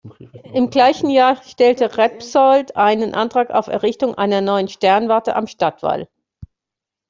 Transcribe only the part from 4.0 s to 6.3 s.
einer neuen Sternwarte am Stadtwall.